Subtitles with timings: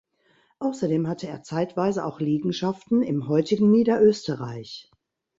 [0.57, 4.89] Außerdem hatte er zeitweise auch Liegenschaften im heutigen Niederösterreich.